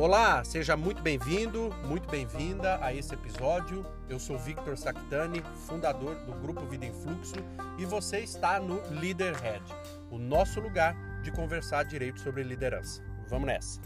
[0.00, 3.84] Olá, seja muito bem-vindo, muito bem-vinda a esse episódio.
[4.08, 7.34] Eu sou Victor Sactani, fundador do Grupo Vida em Fluxo,
[7.78, 9.62] e você está no Leaderhead,
[10.10, 13.04] o nosso lugar de conversar direito sobre liderança.
[13.28, 13.78] Vamos nessa!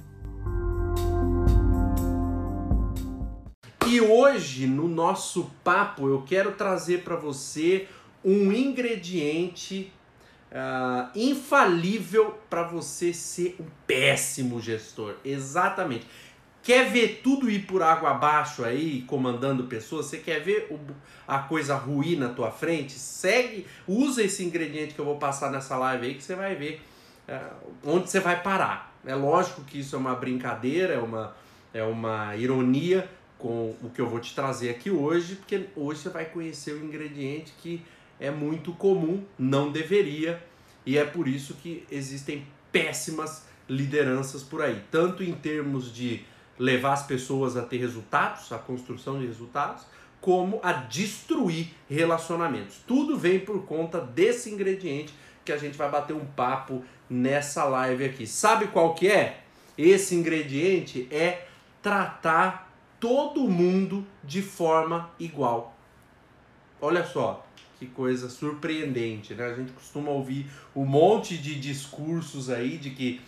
[3.89, 7.89] E hoje, no nosso papo, eu quero trazer para você
[8.25, 9.93] um ingrediente
[10.55, 15.17] uh, infalível para você ser um péssimo gestor.
[15.25, 16.07] Exatamente.
[16.63, 20.07] Quer ver tudo ir por água abaixo aí, comandando pessoas?
[20.07, 20.81] Você quer ver o,
[21.29, 22.93] a coisa ruir na tua frente?
[22.93, 26.81] Segue, usa esse ingrediente que eu vou passar nessa live aí que você vai ver
[27.29, 28.95] uh, onde você vai parar.
[29.05, 31.37] É lógico que isso é uma brincadeira, é uma,
[31.75, 36.09] é uma ironia com o que eu vou te trazer aqui hoje, porque hoje você
[36.09, 37.85] vai conhecer o ingrediente que
[38.19, 40.43] é muito comum, não deveria,
[40.87, 46.25] e é por isso que existem péssimas lideranças por aí, tanto em termos de
[46.59, 49.85] levar as pessoas a ter resultados, a construção de resultados,
[50.21, 52.81] como a destruir relacionamentos.
[52.87, 55.13] Tudo vem por conta desse ingrediente
[55.45, 58.27] que a gente vai bater um papo nessa live aqui.
[58.27, 59.43] Sabe qual que é?
[59.77, 61.47] Esse ingrediente é
[61.83, 65.77] tratar todo mundo de forma igual.
[66.81, 67.44] Olha só,
[67.85, 69.47] que coisa surpreendente, né?
[69.47, 73.21] A gente costuma ouvir um monte de discursos aí de que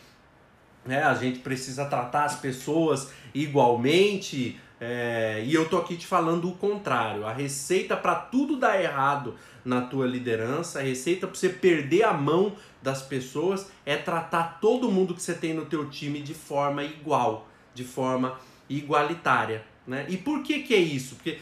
[0.85, 6.49] né, a gente precisa tratar as pessoas igualmente, é, e eu tô aqui te falando
[6.49, 7.27] o contrário.
[7.27, 9.34] A receita para tudo dar errado
[9.65, 14.91] na tua liderança, a receita para você perder a mão das pessoas é tratar todo
[14.91, 20.07] mundo que você tem no teu time de forma igual, de forma igualitária, né?
[20.09, 21.17] E por que que é isso?
[21.17, 21.39] Porque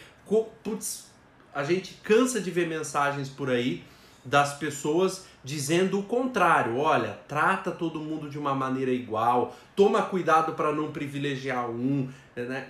[0.63, 1.11] putz,
[1.55, 3.85] a gente cansa de ver mensagens por aí
[4.25, 6.79] das pessoas dizendo o contrário.
[6.79, 12.69] Olha, trata todo mundo de uma maneira igual, toma cuidado para não privilegiar um, né?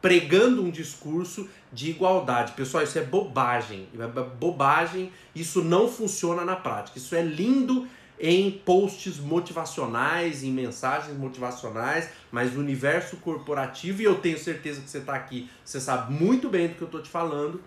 [0.00, 2.52] pregando um discurso de igualdade.
[2.52, 3.86] Pessoal, isso é bobagem.
[3.96, 6.98] É bobagem, isso não funciona na prática.
[6.98, 7.86] Isso é lindo
[8.18, 14.90] em posts motivacionais, em mensagens motivacionais, mas no universo corporativo, e eu tenho certeza que
[14.90, 17.62] você está aqui, você sabe muito bem do que eu estou te falando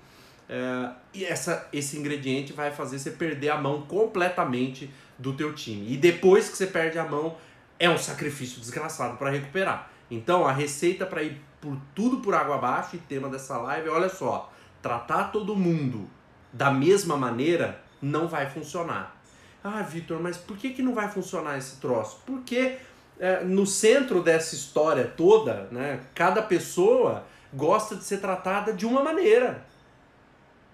[0.54, 4.88] é, e essa, esse ingrediente vai fazer você perder a mão completamente
[5.18, 5.92] do teu time.
[5.92, 7.36] E depois que você perde a mão,
[7.80, 9.90] é um sacrifício desgraçado para recuperar.
[10.12, 14.10] Então, a receita para ir por tudo por água abaixo, e tema dessa live, olha
[14.10, 16.08] só, tratar todo mundo
[16.52, 19.20] da mesma maneira não vai funcionar.
[19.64, 22.22] Ah, Vitor, mas por que, que não vai funcionar esse troço?
[22.28, 22.78] Porque
[23.20, 29.02] é, no centro dessa história toda, né, cada pessoa gosta de ser tratada de uma
[29.02, 29.73] maneira.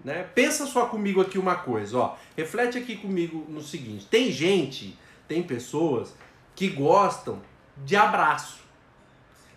[0.04, 0.22] Né?
[0.34, 2.16] Pensa só comigo aqui uma coisa, ó.
[2.36, 6.14] Reflete aqui comigo no seguinte: tem gente, tem pessoas
[6.54, 7.40] que gostam
[7.84, 8.60] de abraço.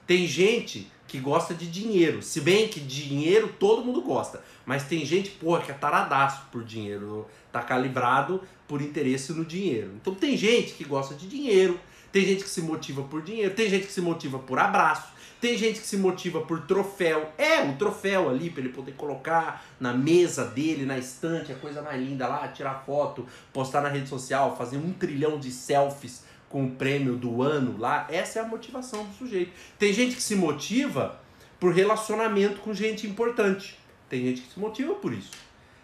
[0.06, 2.22] Tem gente que gosta de dinheiro.
[2.22, 4.44] Se bem que dinheiro todo mundo gosta.
[4.66, 7.28] Mas tem gente, porra, que é taradaço por dinheiro.
[7.52, 9.92] Tá calibrado por interesse no dinheiro.
[10.02, 11.80] Então tem gente que gosta de dinheiro.
[12.14, 13.56] Tem gente que se motiva por dinheiro.
[13.56, 15.12] Tem gente que se motiva por abraço.
[15.42, 17.34] Tem gente que se motiva por troféu.
[17.40, 21.82] É, o troféu ali para ele poder colocar na mesa dele, na estante, a coisa
[21.82, 26.66] mais linda lá, tirar foto, postar na rede social, fazer um trilhão de selfies com
[26.66, 28.08] o prêmio do ano lá.
[28.10, 29.52] Essa é a motivação do sujeito.
[29.80, 31.20] Tem gente que se motiva
[31.60, 33.78] por relacionamento com gente importante.
[34.08, 35.32] Tem gente que se motiva por isso.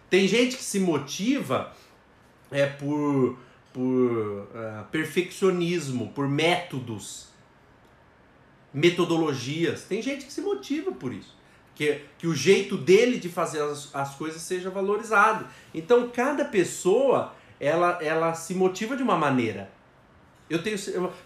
[0.08, 1.72] Tem gente que se motiva
[2.52, 3.36] é por,
[3.72, 7.30] por uh, perfeccionismo, por métodos
[8.72, 9.82] metodologias.
[9.84, 11.36] Tem gente que se motiva por isso.
[11.74, 15.46] Que, que o jeito dele de fazer as, as coisas seja valorizado.
[15.72, 19.70] Então, cada pessoa, ela, ela se motiva de uma maneira.
[20.48, 20.76] Eu tenho,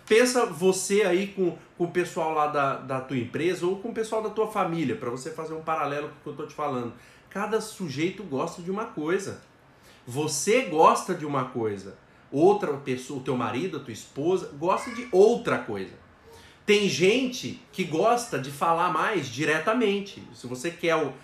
[0.06, 3.94] pensa você aí com, com o pessoal lá da, da tua empresa ou com o
[3.94, 6.54] pessoal da tua família, para você fazer um paralelo com o que eu estou te
[6.54, 6.92] falando.
[7.30, 9.40] Cada sujeito gosta de uma coisa.
[10.06, 11.96] Você gosta de uma coisa.
[12.34, 15.92] Outra pessoa, o teu marido, a tua esposa, gosta de outra coisa.
[16.66, 20.20] Tem gente que gosta de falar mais diretamente.
[20.34, 21.14] Se você quer uh,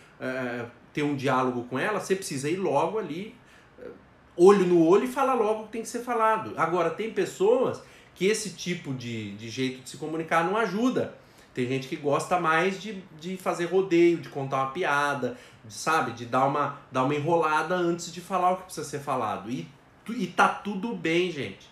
[0.93, 3.35] ter um diálogo com ela, você precisa ir logo ali,
[3.81, 3.91] uh,
[4.37, 6.55] olho no olho, e falar logo o que tem que ser falado.
[6.57, 7.83] Agora, tem pessoas
[8.15, 11.17] que esse tipo de, de jeito de se comunicar não ajuda.
[11.53, 16.13] Tem gente que gosta mais de, de fazer rodeio, de contar uma piada, de, sabe?
[16.13, 19.51] De dar uma, dar uma enrolada antes de falar o que precisa ser falado.
[19.51, 19.67] E,
[20.15, 21.69] e tá tudo bem, gente.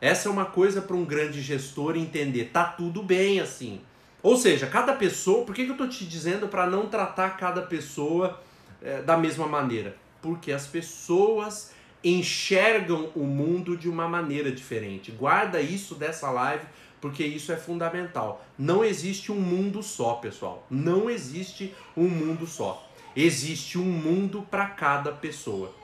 [0.00, 2.50] Essa é uma coisa para um grande gestor entender.
[2.52, 3.80] Tá tudo bem assim.
[4.22, 5.44] Ou seja, cada pessoa.
[5.44, 8.40] Por que, que eu estou te dizendo para não tratar cada pessoa
[8.82, 9.96] é, da mesma maneira?
[10.22, 15.10] Porque as pessoas enxergam o mundo de uma maneira diferente.
[15.10, 16.64] Guarda isso dessa live
[17.00, 18.44] porque isso é fundamental.
[18.58, 20.66] Não existe um mundo só, pessoal.
[20.70, 22.88] Não existe um mundo só.
[23.14, 25.74] Existe um mundo para cada pessoa.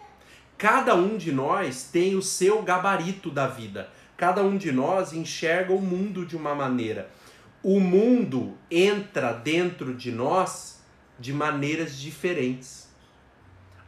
[0.56, 3.90] Cada um de nós tem o seu gabarito da vida.
[4.16, 7.10] Cada um de nós enxerga o mundo de uma maneira.
[7.62, 10.82] O mundo entra dentro de nós
[11.18, 12.88] de maneiras diferentes.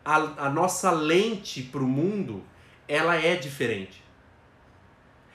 [0.05, 2.43] A, a nossa lente para o mundo,
[2.89, 4.03] ela é diferente.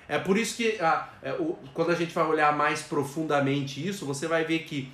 [0.07, 4.05] É por isso que a, é, o, quando a gente vai olhar mais profundamente isso,
[4.05, 4.91] você vai ver que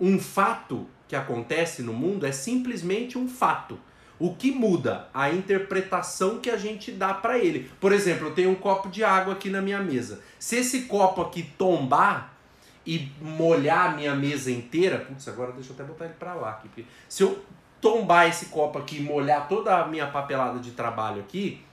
[0.00, 3.78] um fato que acontece no mundo é simplesmente um fato.
[4.18, 5.08] O que muda?
[5.12, 7.70] A interpretação que a gente dá para ele.
[7.80, 10.20] Por exemplo, eu tenho um copo de água aqui na minha mesa.
[10.38, 12.34] Se esse copo aqui tombar
[12.86, 16.50] e molhar a minha mesa inteira, putz, agora deixa eu até botar ele para lá
[16.50, 16.86] aqui.
[17.08, 17.42] Se eu
[17.80, 21.64] tombar esse copo aqui e molhar toda a minha papelada de trabalho aqui,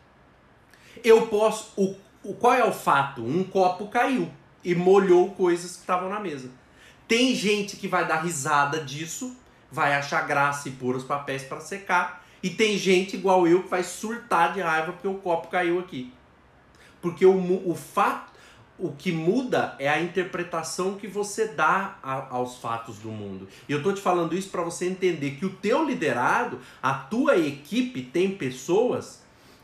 [1.03, 1.71] eu posso.
[1.77, 3.23] O, o, qual é o fato?
[3.23, 4.31] Um copo caiu
[4.63, 6.49] e molhou coisas que estavam na mesa.
[7.07, 9.35] Tem gente que vai dar risada disso,
[9.71, 12.23] vai achar graça e pôr os papéis para secar.
[12.43, 16.11] E tem gente igual eu que vai surtar de raiva porque o copo caiu aqui.
[17.01, 18.31] Porque o, o fato,
[18.77, 23.47] o que muda é a interpretação que você dá a, aos fatos do mundo.
[23.69, 27.37] E eu tô te falando isso para você entender que o teu liderado, a tua
[27.37, 29.21] equipe tem pessoas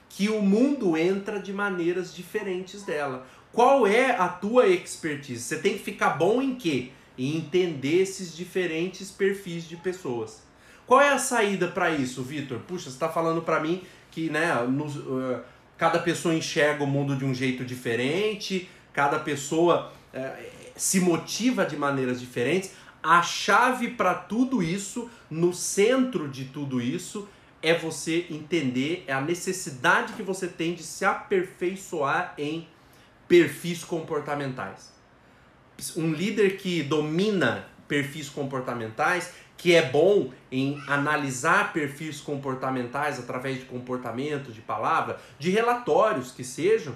[0.10, 3.26] que o mundo entra de maneiras diferentes dela.
[3.52, 5.42] Qual é a tua expertise?
[5.42, 6.92] Você tem que ficar bom em quê?
[7.18, 10.47] Em entender esses diferentes perfis de pessoas.
[10.88, 12.60] Qual é a saída para isso, Vitor?
[12.60, 15.42] Puxa, você está falando para mim que né, uh,
[15.78, 20.44] cada pessoa enxerga o mundo de um jeito diferente, cada pessoa uh,
[20.78, 22.72] se motiva de maneiras diferentes.
[23.04, 27.28] A chave para tudo isso, no centro de tudo isso,
[27.62, 32.66] é você entender é a necessidade que você tem de se aperfeiçoar em
[33.28, 34.94] perfis comportamentais.
[35.98, 43.66] Um líder que domina perfis comportamentais, que é bom em analisar perfis comportamentais através de
[43.66, 46.96] comportamento, de palavra, de relatórios que sejam,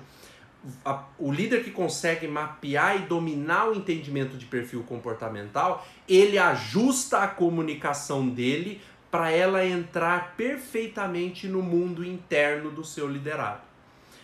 [1.17, 7.27] o líder que consegue mapear e dominar o entendimento de perfil comportamental, ele ajusta a
[7.27, 8.79] comunicação dele
[9.09, 13.70] para ela entrar perfeitamente no mundo interno do seu liderado.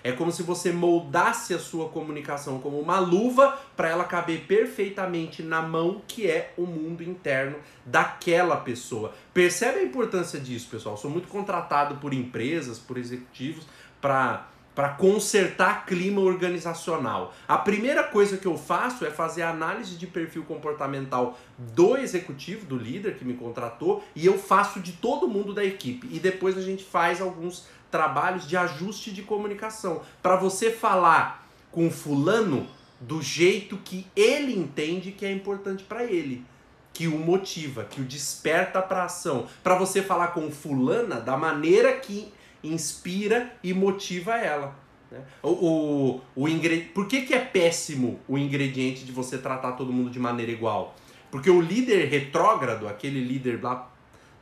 [0.04, 5.44] É como se você moldasse a sua comunicação como uma luva para ela caber perfeitamente
[5.44, 9.14] na mão que é o mundo interno daquela pessoa.
[9.34, 10.98] Percebe a importância disso, pessoal?
[10.98, 13.66] sou muito contratado por empresas, por executivos
[14.02, 14.48] para
[14.78, 17.34] para consertar clima organizacional.
[17.48, 22.78] A primeira coisa que eu faço é fazer análise de perfil comportamental do executivo, do
[22.78, 26.08] líder que me contratou, e eu faço de todo mundo da equipe.
[26.12, 31.90] E depois a gente faz alguns trabalhos de ajuste de comunicação para você falar com
[31.90, 32.68] fulano
[33.00, 36.46] do jeito que ele entende que é importante para ele
[36.98, 41.94] que o motiva, que o desperta para ação, para você falar com fulana da maneira
[41.94, 44.74] que inspira e motiva ela.
[45.12, 45.22] Né?
[45.44, 46.86] O, o, o ingred...
[46.96, 50.96] Por que, que é péssimo o ingrediente de você tratar todo mundo de maneira igual?
[51.30, 53.92] Porque o líder retrógrado, aquele líder lá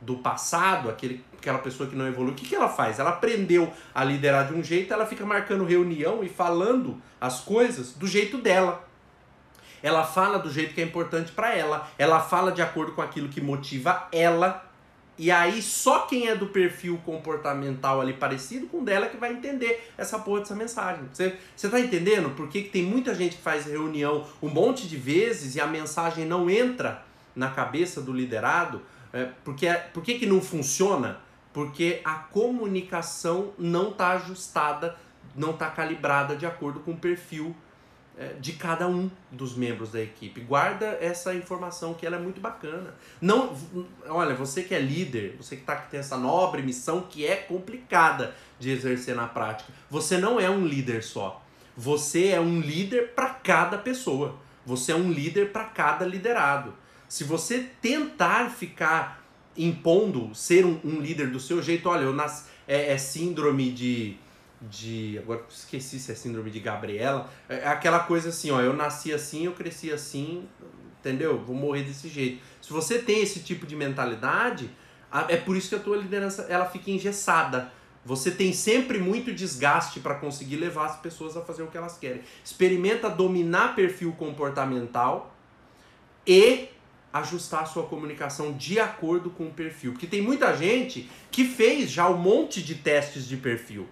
[0.00, 2.98] do passado, aquele, aquela pessoa que não evoluiu, o que, que ela faz?
[2.98, 7.92] Ela aprendeu a liderar de um jeito, ela fica marcando reunião e falando as coisas
[7.92, 8.86] do jeito dela.
[9.82, 11.88] Ela fala do jeito que é importante para ela.
[11.98, 14.66] Ela fala de acordo com aquilo que motiva ela
[15.18, 19.90] e aí só quem é do perfil comportamental ali parecido com dela que vai entender
[19.96, 21.04] essa porra dessa mensagem.
[21.12, 24.86] Você, você tá entendendo por que, que tem muita gente que faz reunião um monte
[24.86, 27.02] de vezes e a mensagem não entra
[27.34, 28.82] na cabeça do liderado?
[29.16, 31.20] É, porque, por que, que não funciona?
[31.50, 34.94] Porque a comunicação não está ajustada,
[35.34, 37.56] não está calibrada de acordo com o perfil
[38.18, 40.42] é, de cada um dos membros da equipe.
[40.42, 42.94] Guarda essa informação que ela é muito bacana.
[43.18, 43.56] Não,
[44.06, 47.36] olha, você que é líder, você que, tá, que tem essa nobre missão que é
[47.36, 49.72] complicada de exercer na prática.
[49.88, 51.42] Você não é um líder só.
[51.74, 54.36] Você é um líder para cada pessoa.
[54.66, 56.74] Você é um líder para cada liderado.
[57.08, 59.24] Se você tentar ficar
[59.56, 64.18] impondo ser um, um líder do seu jeito, olha, eu nas, é, é síndrome de
[64.60, 65.18] de.
[65.18, 67.30] Agora esqueci se é síndrome de Gabriela.
[67.48, 68.60] É, é aquela coisa assim, ó.
[68.60, 70.48] Eu nasci assim, eu cresci assim,
[70.98, 71.38] entendeu?
[71.38, 72.42] Vou morrer desse jeito.
[72.60, 74.70] Se você tem esse tipo de mentalidade,
[75.28, 77.72] é por isso que a tua liderança ela fica engessada.
[78.04, 81.98] Você tem sempre muito desgaste para conseguir levar as pessoas a fazer o que elas
[81.98, 82.22] querem.
[82.44, 85.34] Experimenta dominar perfil comportamental
[86.24, 86.68] e
[87.18, 89.92] ajustar a sua comunicação de acordo com o perfil.
[89.92, 93.86] Porque tem muita gente que fez já um monte de testes de perfil.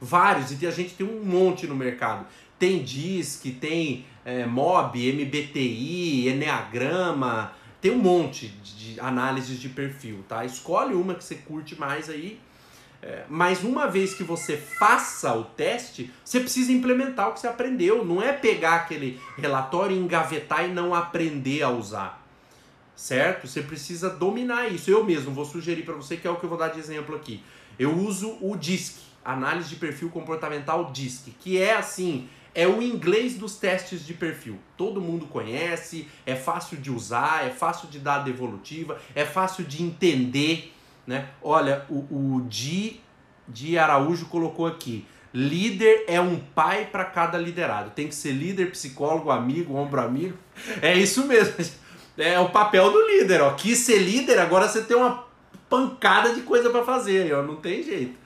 [0.00, 2.26] Vários, e a gente tem um monte no mercado.
[2.58, 10.44] tem DISC, tem é, MOB, MBTI, Enneagrama, tem um monte de análises de perfil, tá?
[10.44, 12.38] Escolhe uma que você curte mais aí.
[13.02, 17.46] É, mas uma vez que você faça o teste, você precisa implementar o que você
[17.46, 18.04] aprendeu.
[18.04, 22.19] Não é pegar aquele relatório, engavetar e não aprender a usar.
[23.00, 23.48] Certo?
[23.48, 24.90] Você precisa dominar isso.
[24.90, 27.16] Eu mesmo vou sugerir para você que é o que eu vou dar de exemplo
[27.16, 27.42] aqui.
[27.78, 33.36] Eu uso o DISC, análise de perfil comportamental DISC, que é assim, é o inglês
[33.36, 34.58] dos testes de perfil.
[34.76, 39.82] Todo mundo conhece, é fácil de usar, é fácil de dar devolutiva, é fácil de
[39.82, 40.70] entender.
[41.06, 41.30] Né?
[41.42, 42.00] Olha, o,
[42.36, 43.00] o Di,
[43.48, 45.06] Di Araújo colocou aqui.
[45.32, 47.92] Líder é um pai para cada liderado.
[47.92, 50.36] Tem que ser líder, psicólogo, amigo, ombro amigo.
[50.82, 51.54] É isso mesmo.
[52.20, 53.40] É o papel do líder.
[53.40, 53.52] Ó.
[53.52, 55.24] Quis ser líder, agora você tem uma
[55.68, 57.32] pancada de coisa para fazer.
[57.34, 57.42] Ó.
[57.42, 58.20] Não tem jeito.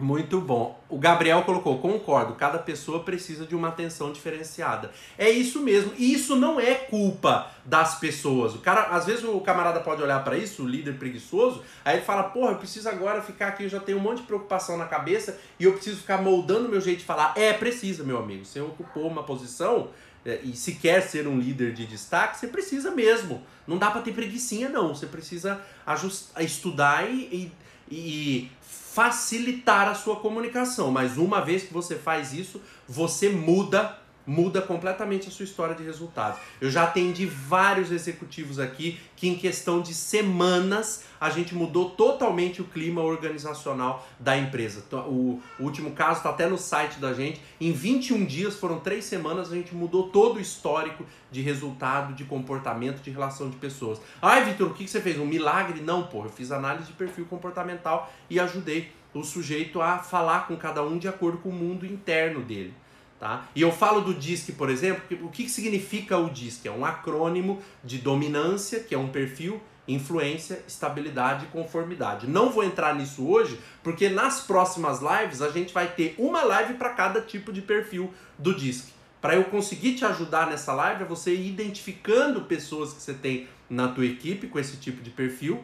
[0.00, 0.82] Muito bom.
[0.88, 4.90] O Gabriel colocou, concordo, cada pessoa precisa de uma atenção diferenciada.
[5.18, 5.92] É isso mesmo.
[5.98, 8.54] E isso não é culpa das pessoas.
[8.54, 12.04] O cara, às vezes o camarada pode olhar para isso, o líder preguiçoso, aí ele
[12.04, 14.86] fala: "Porra, eu preciso agora ficar aqui, eu já tenho um monte de preocupação na
[14.86, 17.34] cabeça e eu preciso ficar moldando meu jeito de falar".
[17.36, 18.44] É, precisa, meu amigo.
[18.44, 20.09] Você ocupou uma posição é,
[20.44, 23.42] e se quer ser um líder de destaque, você precisa mesmo.
[23.66, 24.94] Não dá para ter preguiçinha não.
[24.94, 27.52] Você precisa ajustar, estudar e,
[27.90, 33.96] e, e facilitar a sua comunicação, mas uma vez que você faz isso, você muda
[34.26, 36.40] muda completamente a sua história de resultados.
[36.60, 42.62] Eu já atendi vários executivos aqui que em questão de semanas a gente mudou totalmente
[42.62, 44.82] o clima organizacional da empresa.
[44.86, 47.40] Então, o, último caso está até no site da gente.
[47.60, 52.24] Em 21 dias, foram três semanas, a gente mudou todo o histórico de resultado, de
[52.24, 54.00] comportamento, de relação de pessoas.
[54.22, 55.18] Ai, Vitor, o que você fez?
[55.18, 55.80] Um milagre?
[55.80, 60.56] Não, pô, eu fiz análise de perfil comportamental e ajudei o sujeito a falar com
[60.56, 62.72] cada um de acordo com o mundo interno dele.
[63.20, 63.46] Tá?
[63.54, 66.64] E eu falo do DISC, por exemplo, o que, significa o DISC?
[66.64, 72.26] É um acrônimo de dominância, que é um perfil, influência, estabilidade e conformidade.
[72.26, 76.74] Não vou entrar nisso hoje, porque nas próximas lives a gente vai ter uma live
[76.74, 78.88] para cada tipo de perfil do DISC.
[79.20, 83.46] Para eu conseguir te ajudar nessa live, é você ir identificando pessoas que você tem
[83.68, 85.62] na tua equipe com esse tipo de perfil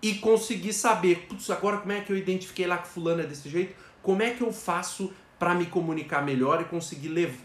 [0.00, 3.48] e conseguir saber, putz, agora como é que eu identifiquei lá que fulano é desse
[3.48, 3.74] jeito?
[4.00, 7.36] Como é que eu faço para me comunicar melhor e conseguir levar,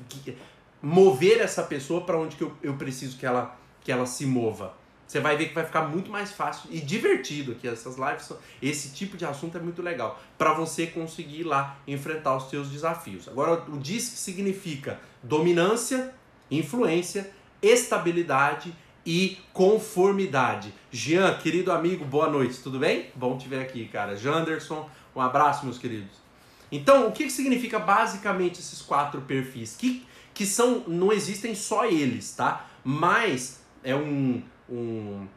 [0.79, 4.75] mover essa pessoa para onde que eu, eu preciso que ela, que ela se mova.
[5.07, 8.31] Você vai ver que vai ficar muito mais fácil e divertido aqui essas lives.
[8.61, 12.69] Esse tipo de assunto é muito legal para você conseguir ir lá enfrentar os seus
[12.69, 13.27] desafios.
[13.27, 16.13] Agora, o DISC significa dominância,
[16.51, 17.31] influência,
[17.63, 20.71] estabilidade e conformidade.
[20.91, 23.07] Jean, querido amigo, boa noite, tudo bem?
[23.15, 24.15] Bom te ver aqui, cara.
[24.15, 26.26] Janderson, um abraço, meus queridos.
[26.71, 29.75] Então, o que, significa basicamente esses quatro perfis?
[29.77, 32.67] Que, que são, não existem só eles, tá?
[32.83, 35.27] Mas é um, um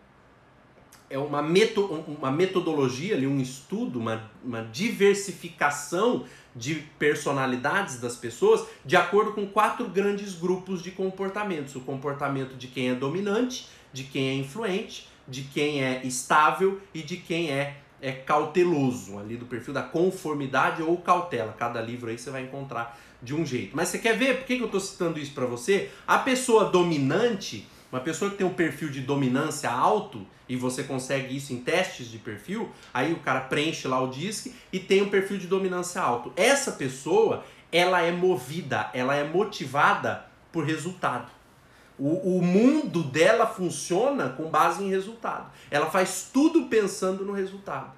[1.10, 8.64] é uma, meto, uma metodologia, ali, um estudo, uma, uma diversificação de personalidades das pessoas
[8.84, 14.04] de acordo com quatro grandes grupos de comportamentos: o comportamento de quem é dominante, de
[14.04, 19.46] quem é influente, de quem é estável e de quem é é cauteloso, ali do
[19.46, 21.54] perfil da conformidade ou cautela.
[21.58, 23.76] Cada livro aí você vai encontrar de um jeito.
[23.76, 25.90] Mas você quer ver por que eu estou citando isso para você?
[26.06, 31.36] A pessoa dominante, uma pessoa que tem um perfil de dominância alto, e você consegue
[31.36, 35.08] isso em testes de perfil, aí o cara preenche lá o DISC e tem um
[35.08, 36.32] perfil de dominância alto.
[36.34, 41.30] Essa pessoa, ela é movida, ela é motivada por resultado.
[42.00, 45.52] O, o mundo dela funciona com base em resultado.
[45.70, 47.92] Ela faz tudo pensando no resultado.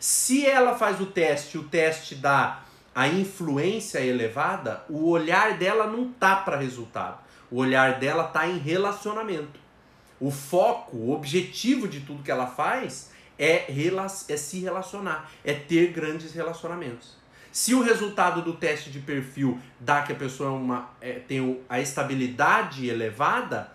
[0.00, 2.62] Se ela faz o teste, o teste dá
[2.94, 7.18] a influência elevada, o olhar dela não tá para resultado.
[7.50, 9.60] O olhar dela tá em relacionamento.
[10.18, 13.66] O foco, o objetivo de tudo que ela faz é,
[14.28, 17.16] é se relacionar, é ter grandes relacionamentos.
[17.54, 21.60] Se o resultado do teste de perfil dá que a pessoa é uma, é, tem
[21.68, 23.70] a estabilidade elevada,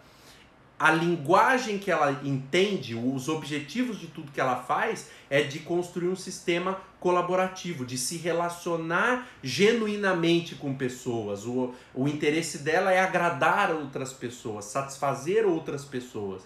[0.77, 6.09] a linguagem que ela entende, os objetivos de tudo que ela faz é de construir
[6.09, 11.45] um sistema colaborativo, de se relacionar genuinamente com pessoas.
[11.45, 16.41] O, o interesse dela é agradar outras pessoas, satisfazer outras pessoas.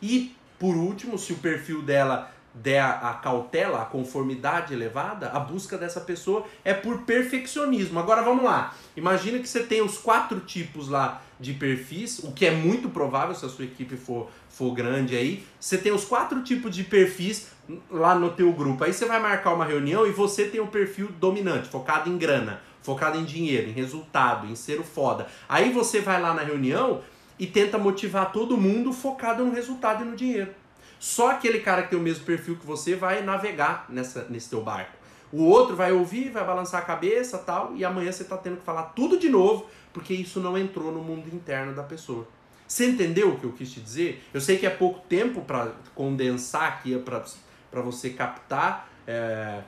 [0.00, 5.78] E, por último, se o perfil dela der a, cautela, a conformidade elevada, a busca
[5.78, 7.98] dessa pessoa é por perfeccionismo.
[7.98, 8.74] Agora vamos lá.
[8.96, 13.34] Imagina que você tem os quatro tipos lá de perfis, o que é muito provável
[13.34, 15.44] se a sua equipe for, for grande aí.
[15.58, 17.48] Você tem os quatro tipos de perfis
[17.90, 18.84] lá no teu grupo.
[18.84, 22.60] Aí você vai marcar uma reunião e você tem o perfil dominante, focado em grana,
[22.82, 25.28] focado em dinheiro, em resultado, em ser o foda.
[25.48, 27.02] Aí você vai lá na reunião
[27.38, 30.50] e tenta motivar todo mundo focado no resultado e no dinheiro.
[30.98, 34.62] Só aquele cara que tem o mesmo perfil que você vai navegar nessa, nesse teu
[34.62, 34.92] barco.
[35.30, 38.64] O outro vai ouvir, vai balançar a cabeça tal, e amanhã você está tendo que
[38.64, 42.26] falar tudo de novo, porque isso não entrou no mundo interno da pessoa.
[42.66, 44.24] Você entendeu o que eu quis te dizer?
[44.32, 49.62] Eu sei que é pouco tempo para condensar aqui, para você captar é,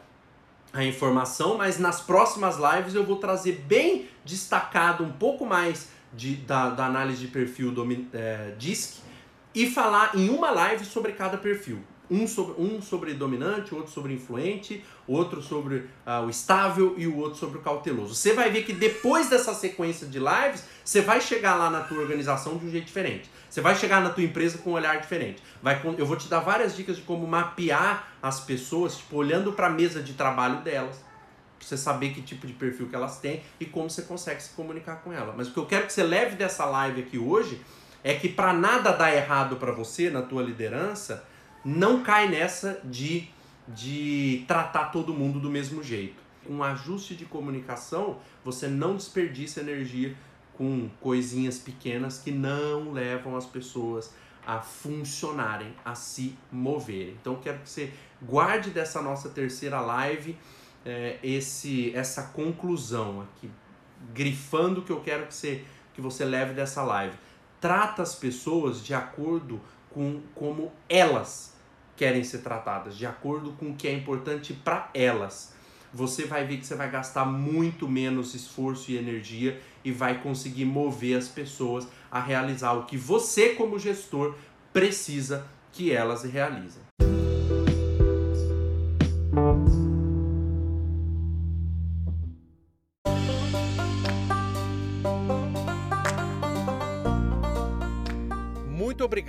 [0.73, 6.37] a informação, mas nas próximas lives eu vou trazer bem destacado um pouco mais de,
[6.37, 9.10] da, da análise de perfil do é, DISC
[9.55, 11.81] e falar em uma live sobre cada perfil.
[12.11, 17.17] Um sobre, um sobre dominante, outro sobre influente, outro sobre uh, o estável e o
[17.17, 18.17] outro sobre o cauteloso.
[18.17, 21.99] Você vai ver que depois dessa sequência de lives, você vai chegar lá na tua
[21.99, 23.31] organização de um jeito diferente.
[23.49, 25.41] Você vai chegar na tua empresa com um olhar diferente.
[25.63, 29.69] Vai, eu vou te dar várias dicas de como mapear as pessoas, tipo, olhando para
[29.69, 30.97] a mesa de trabalho delas.
[30.97, 34.51] Pra você saber que tipo de perfil que elas têm e como você consegue se
[34.51, 35.33] comunicar com ela.
[35.37, 37.61] Mas o que eu quero que você leve dessa live aqui hoje
[38.03, 41.25] é que para nada dar errado para você na tua liderança,
[41.65, 43.29] não cai nessa de,
[43.69, 46.23] de tratar todo mundo do mesmo jeito.
[46.49, 50.17] Um ajuste de comunicação, você não desperdiça energia
[50.55, 54.13] com coisinhas pequenas que não levam as pessoas
[54.47, 57.17] a funcionarem, a se moverem.
[57.21, 57.93] Então quero que você
[58.23, 60.37] guarde dessa nossa terceira live
[60.85, 63.51] é, esse essa conclusão aqui,
[64.15, 67.17] grifando o que eu quero que você que você leve dessa live.
[67.61, 71.55] Trata as pessoas de acordo com como elas
[71.95, 75.53] querem ser tratadas, de acordo com o que é importante para elas.
[75.93, 80.65] Você vai ver que você vai gastar muito menos esforço e energia e vai conseguir
[80.65, 84.35] mover as pessoas a realizar o que você, como gestor,
[84.73, 86.83] precisa que elas realizem.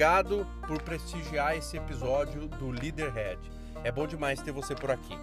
[0.01, 3.37] Obrigado por prestigiar esse episódio do Leaderhead.
[3.83, 5.15] É bom demais ter você por aqui.